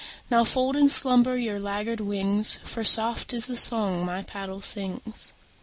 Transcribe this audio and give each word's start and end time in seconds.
Now 0.31 0.43
fold 0.43 0.75
in 0.75 0.89
slumber 0.89 1.37
your 1.37 1.59
laggard 1.59 1.99
wings, 1.99 2.57
For 2.63 2.83
soft 2.83 3.33
is 3.33 3.45
the 3.45 3.55
song 3.55 4.03
my 4.03 4.23
paddle 4.23 4.59
sings. 4.61 5.31